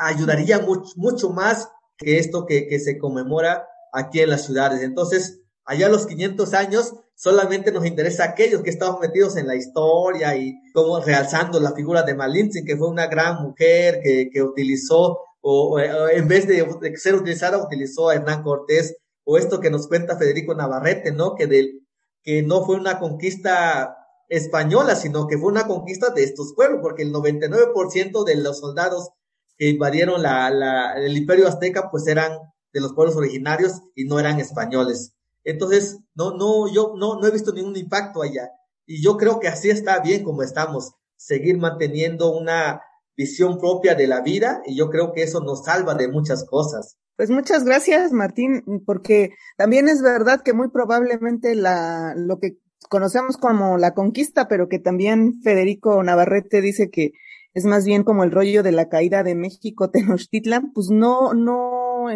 [0.00, 1.68] ayudaría mucho, mucho más
[1.98, 4.82] que esto que, que se conmemora aquí en las ciudades.
[4.82, 9.56] Entonces, allá a los 500 años, solamente nos interesa aquellos que estamos metidos en la
[9.56, 14.42] historia y como realzando la figura de Malintzin, que fue una gran mujer que, que
[14.42, 16.66] utilizó, o, en vez de,
[16.96, 18.96] ser utilizada, utilizó a Hernán Cortés,
[19.26, 21.34] o esto que nos cuenta Federico Navarrete, ¿no?
[21.34, 21.84] Que, del,
[22.22, 23.96] que no fue una conquista
[24.28, 29.10] española, sino que fue una conquista de estos pueblos, porque el 99% de los soldados
[29.58, 32.38] que invadieron la, la, el imperio azteca, pues eran
[32.72, 35.12] de los pueblos originarios y no eran españoles.
[35.42, 38.50] Entonces, no, no, yo no, no he visto ningún impacto allá.
[38.86, 42.80] Y yo creo que así está bien como estamos, seguir manteniendo una
[43.16, 46.98] visión propia de la vida y yo creo que eso nos salva de muchas cosas.
[47.16, 52.58] Pues muchas gracias, Martín, porque también es verdad que muy probablemente la, lo que
[52.90, 57.12] conocemos como la conquista, pero que también Federico Navarrete dice que
[57.54, 62.06] es más bien como el rollo de la caída de México Tenochtitlan, pues no, no,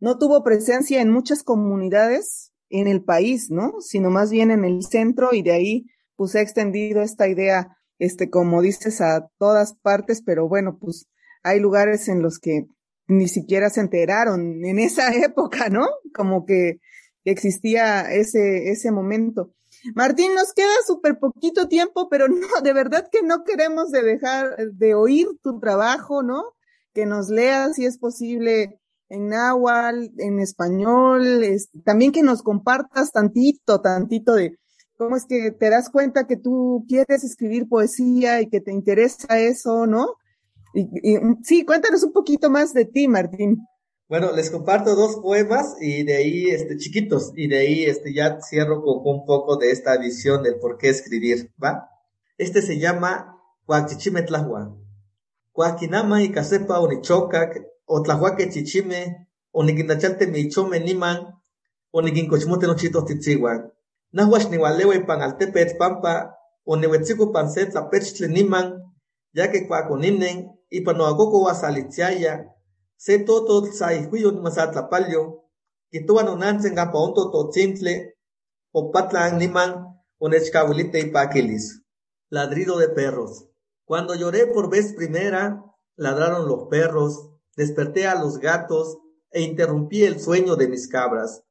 [0.00, 3.80] no tuvo presencia en muchas comunidades en el país, ¿no?
[3.80, 5.86] Sino más bien en el centro y de ahí
[6.16, 11.06] pues se ha extendido esta idea, este, como dices, a todas partes, pero bueno, pues
[11.44, 12.66] hay lugares en los que
[13.06, 15.86] ni siquiera se enteraron en esa época, ¿no?
[16.12, 16.80] Como que
[17.24, 19.52] existía ese, ese momento.
[19.94, 24.56] Martín, nos queda súper poquito tiempo, pero no, de verdad que no queremos de dejar
[24.72, 26.42] de oír tu trabajo, ¿no?
[26.92, 28.80] Que nos leas si es posible
[29.10, 34.58] en náhuatl, en español, es, también que nos compartas tantito, tantito de
[35.02, 39.40] cómo es que te das cuenta que tú quieres escribir poesía y que te interesa
[39.40, 40.16] eso, ¿no?
[40.74, 40.86] Y,
[41.42, 43.66] sí, cuéntanos un poquito más de ti, Martín.
[44.08, 48.40] Bueno, les comparto dos poemas y de ahí, este, chiquitos, y de ahí, este, ya
[48.40, 51.88] cierro con un poco de esta visión del por qué escribir, ¿va?
[52.38, 54.76] Este se llama Huachichimetlahua.
[55.54, 61.42] Huaquinama y Casepa Unichocac otlahuaque chichime, oniquinachalte michome niman,
[61.90, 63.72] oniquincochmote nochitos titzihuan.
[64.12, 66.34] Nahuax niwalewe pan altepet pampa,
[66.66, 68.66] oniwetzico pan se tlapechtle niman,
[69.32, 72.34] ya que cuaconinen, y panoacoco wasalitziaya,
[72.96, 75.22] se toto tzaihuiyo masatlapalyo,
[75.90, 77.94] kituan onantzen gapa onto totzintle,
[78.72, 79.70] opatlan niman,
[80.18, 81.82] onechcahuilite y paquilis.
[82.30, 83.48] Ladrido de perros.
[83.84, 85.62] Cuando lloré por vez primera,
[85.96, 88.98] ladraron los perros, desperté a los gatos
[89.30, 91.42] e interrumpí el sueño de mis cabras.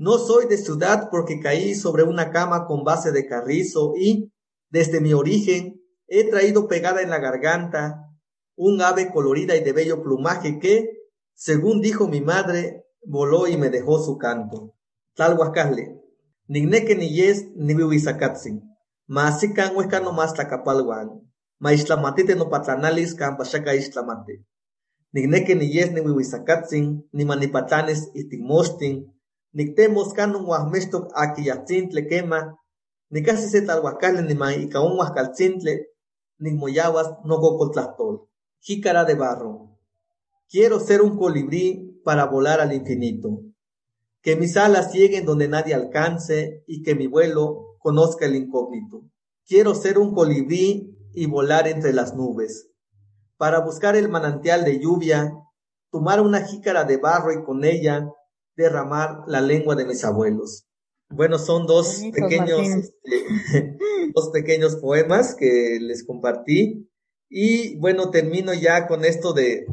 [0.00, 4.32] No soy de ciudad porque caí sobre una cama con base de carrizo y,
[4.70, 8.08] desde mi origen, he traído pegada en la garganta
[8.56, 10.88] un ave colorida y de bello plumaje que,
[11.34, 14.74] según dijo mi madre, voló y me dejó su canto.
[15.16, 16.00] Tlalhuacale,
[16.48, 18.62] nigneque ni yes ni wiwisacatzin,
[19.06, 24.46] maasican huesca no más tlacapalhuan, maishlamatite no patlanalis campachaka islamate
[25.12, 29.12] nigneke ni yes ni wiwisakatzin, ni manipatlanes itigmostin,
[29.52, 32.58] nictemos canon huahmestok aquiyatzintle quema,
[33.10, 35.86] ni casi se talhuacale ni man icaun huascalcintle,
[36.38, 38.28] ni moyawas no cocoltlastol.
[38.60, 39.78] Jícara de barro.
[40.48, 43.42] Quiero ser un colibrí para volar al infinito.
[44.22, 49.02] Que mis alas lleguen donde nadie alcance y que mi vuelo conozca el incógnito.
[49.46, 52.70] Quiero ser un colibrí y volar entre las nubes
[53.40, 55.32] para buscar el manantial de lluvia,
[55.90, 58.06] tomar una jícara de barro y con ella
[58.56, 60.66] derramar la lengua de mis abuelos.
[61.08, 63.78] Bueno, son dos pequeños, este,
[64.14, 66.88] dos pequeños poemas que les compartí.
[67.28, 69.66] Y bueno, termino ya con esto de,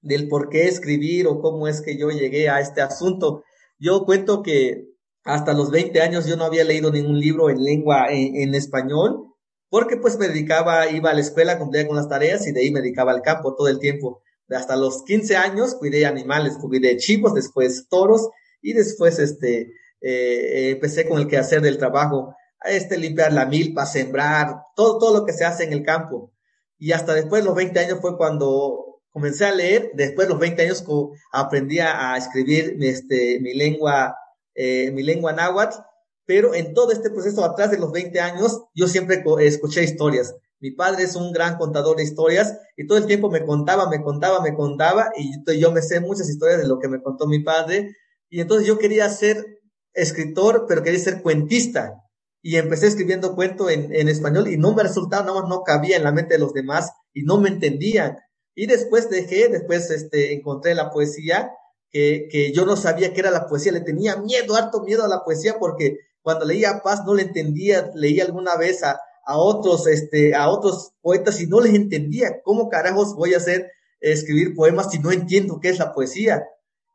[0.00, 3.44] del por qué escribir o cómo es que yo llegué a este asunto.
[3.78, 4.88] Yo cuento que
[5.24, 9.34] hasta los 20 años yo no había leído ningún libro en lengua en, en español
[9.74, 12.70] porque pues me dedicaba, iba a la escuela, cumplía con las tareas y de ahí
[12.70, 14.22] me dedicaba al campo todo el tiempo.
[14.50, 18.28] Hasta los 15 años cuidé animales, cuidé chivos, después toros
[18.60, 22.34] y después este, eh, empecé con el quehacer del trabajo,
[22.64, 26.32] este, limpiar la milpa, sembrar, todo, todo lo que se hace en el campo.
[26.78, 30.40] Y hasta después de los 20 años fue cuando comencé a leer, después de los
[30.40, 30.84] 20 años
[31.32, 34.16] aprendí a escribir este, mi lengua,
[34.54, 35.78] eh, mi lengua náhuatl,
[36.26, 40.34] pero en todo este proceso atrás de los 20 años yo siempre escuché historias.
[40.64, 44.00] Mi padre es un gran contador de historias y todo el tiempo me contaba, me
[44.00, 47.40] contaba, me contaba y yo me sé muchas historias de lo que me contó mi
[47.40, 47.94] padre.
[48.30, 49.44] Y entonces yo quería ser
[49.92, 51.92] escritor, pero quería ser cuentista.
[52.40, 56.02] Y empecé escribiendo cuento en, español y no me resultaba, nada más no cabía en
[56.02, 58.16] la mente de los demás y no me entendían.
[58.54, 61.50] Y después dejé, después este, encontré la poesía,
[61.90, 65.08] que, que yo no sabía qué era la poesía, le tenía miedo, harto miedo a
[65.08, 69.86] la poesía porque cuando leía Paz no le entendía, leía alguna vez a, a otros,
[69.86, 72.40] este, a otros poetas y no les entendía.
[72.42, 73.70] ¿Cómo carajos voy a hacer
[74.00, 76.44] escribir poemas si no entiendo qué es la poesía?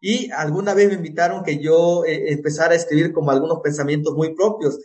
[0.02, 4.36] Y alguna vez me invitaron que yo eh, empezara a escribir como algunos pensamientos muy
[4.36, 4.80] propios.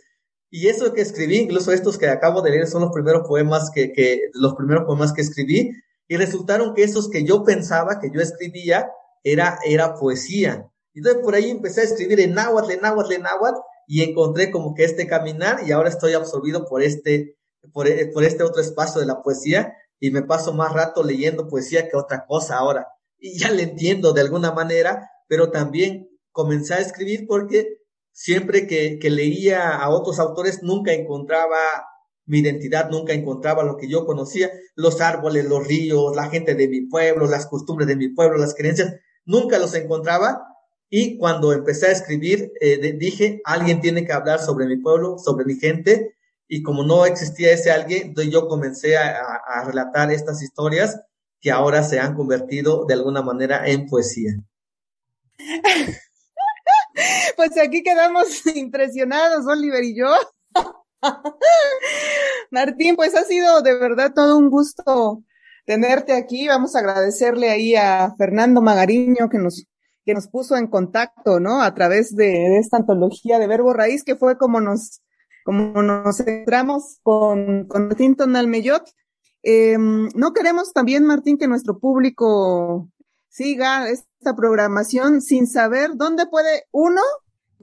[0.49, 3.93] Y eso que escribí, incluso estos que acabo de leer, son los primeros poemas que,
[3.93, 5.71] que, los primeros poemas que escribí.
[6.07, 8.89] Y resultaron que esos que yo pensaba, que yo escribía,
[9.23, 10.69] era, era poesía.
[10.93, 14.73] Entonces por ahí empecé a escribir en náhuatl, en náhuatl, en náhuatl, y encontré como
[14.73, 17.37] que este caminar y ahora estoy absorbido por este,
[17.73, 21.47] por, eh, por este otro espacio de la poesía y me paso más rato leyendo
[21.47, 22.87] poesía que otra cosa ahora.
[23.17, 27.79] Y ya le entiendo de alguna manera, pero también comencé a escribir porque
[28.11, 31.57] siempre que leía a otros autores nunca encontraba
[32.25, 36.67] mi identidad, nunca encontraba lo que yo conocía, los árboles, los ríos, la gente de
[36.67, 40.41] mi pueblo, las costumbres de mi pueblo, las creencias, nunca los encontraba
[40.89, 45.45] y cuando empecé a escribir, eh, dije, alguien tiene que hablar sobre mi pueblo, sobre
[45.45, 46.15] mi gente.
[46.47, 49.15] Y como no existía ese alguien, yo comencé a,
[49.47, 51.01] a relatar estas historias
[51.41, 54.31] que ahora se han convertido de alguna manera en poesía.
[57.35, 60.07] Pues aquí quedamos impresionados, Oliver y yo.
[62.51, 65.23] Martín, pues ha sido de verdad todo un gusto
[65.65, 66.47] tenerte aquí.
[66.47, 69.65] Vamos a agradecerle ahí a Fernando Magariño que nos
[70.05, 71.61] que nos puso en contacto, ¿no?
[71.61, 75.01] A través de, esta antología de Verbo Raíz, que fue como nos,
[75.43, 78.83] como nos entramos con, con Martín Tonalmeyot.
[79.41, 82.87] Eh, no queremos también, Martín, que nuestro público
[83.29, 87.01] siga esta programación sin saber dónde puede, uno,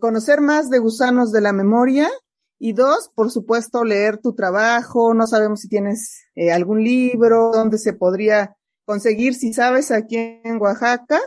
[0.01, 2.11] conocer más de Gusanos de la Memoria
[2.59, 5.15] y dos, por supuesto, leer tu trabajo.
[5.15, 10.61] No sabemos si tienes eh, algún libro, dónde se podría conseguir, si sabes, aquí en
[10.61, 11.21] Oaxaca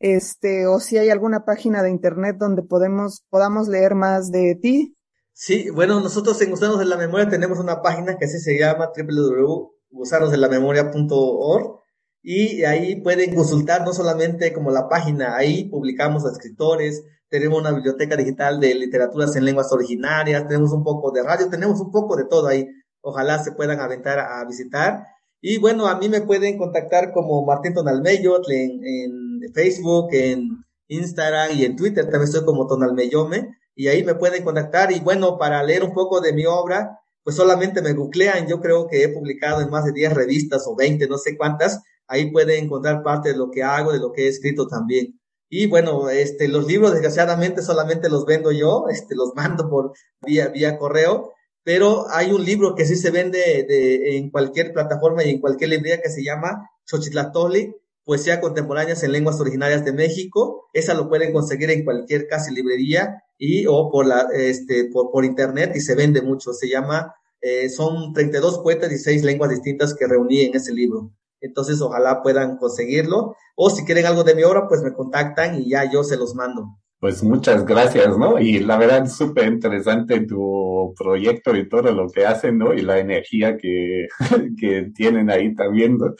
[0.00, 4.96] este, o si hay alguna página de internet donde podemos, podamos leer más de ti.
[5.32, 8.90] Sí, bueno, nosotros en Gusanos de la Memoria tenemos una página que así se llama
[8.96, 11.80] www.gusanosdelamemoria.org
[12.22, 17.72] y ahí pueden consultar no solamente como la página, ahí publicamos a escritores, tenemos una
[17.72, 22.16] biblioteca digital de literaturas en lenguas originarias, tenemos un poco de radio, tenemos un poco
[22.16, 22.68] de todo ahí.
[23.02, 25.06] Ojalá se puedan aventar a visitar.
[25.40, 31.56] Y bueno, a mí me pueden contactar como Martín Tonalmeyot en, en Facebook, en Instagram
[31.56, 32.04] y en Twitter.
[32.04, 34.92] También estoy como Tonalmeyome y ahí me pueden contactar.
[34.92, 38.46] Y bueno, para leer un poco de mi obra, pues solamente me googlean.
[38.46, 41.82] Yo creo que he publicado en más de 10 revistas o 20, no sé cuántas.
[42.06, 45.20] Ahí pueden encontrar parte de lo que hago, de lo que he escrito también.
[45.48, 49.92] Y bueno, este, los libros desgraciadamente solamente los vendo yo, este, los mando por
[50.24, 51.32] vía, vía correo
[51.62, 55.70] pero hay un libro que sí se vende de, en cualquier plataforma y en cualquier
[55.70, 57.74] librería que se llama Xochitlatoli,
[58.10, 60.68] Poesía Contemporáneas en Lenguas Originarias de México.
[60.72, 65.24] Esa lo pueden conseguir en cualquier casi librería y o por, la, este, por, por
[65.24, 66.52] internet y se vende mucho.
[66.52, 71.12] Se llama, eh, son 32 poetas y 6 lenguas distintas que reuní en ese libro.
[71.40, 73.36] Entonces, ojalá puedan conseguirlo.
[73.54, 76.34] O si quieren algo de mi obra, pues me contactan y ya yo se los
[76.34, 76.80] mando.
[77.00, 78.38] Pues muchas gracias, ¿no?
[78.38, 82.74] Y la verdad súper interesante tu proyecto y todo lo que hacen, ¿no?
[82.74, 84.06] Y la energía que,
[84.60, 85.96] que tienen ahí también.
[85.96, 86.14] ¿no?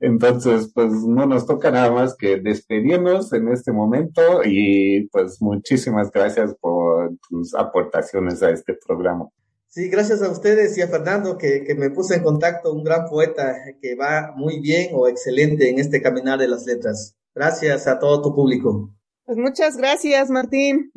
[0.00, 6.10] Entonces, pues no nos toca nada más que despedirnos en este momento y pues muchísimas
[6.10, 9.28] gracias por tus aportaciones a este programa.
[9.68, 13.06] Sí, gracias a ustedes y a Fernando que, que me puse en contacto, un gran
[13.08, 17.14] poeta que va muy bien o excelente en este caminar de las letras.
[17.32, 18.90] Gracias a todo tu público.
[19.26, 20.92] Pues muchas gracias, Martín.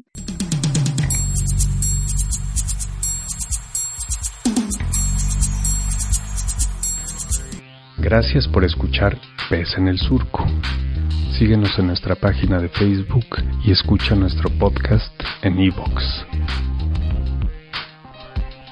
[7.97, 9.17] Gracias por escuchar
[9.49, 10.45] Pez en el Surco.
[11.39, 13.25] Síguenos en nuestra página de Facebook
[13.63, 15.13] y escucha nuestro podcast
[15.43, 16.03] en iVoox.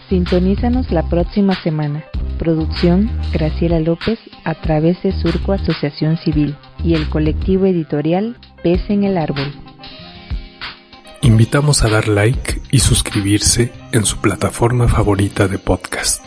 [0.10, 2.04] Sintonízanos la próxima semana.
[2.40, 6.56] Producción Graciela López a través de Surco Asociación Civil.
[6.84, 9.54] y el colectivo editorial Pez en el Árbol.
[11.22, 16.24] Invitamos a dar like y suscribirse en su plataforma favorita de podcast.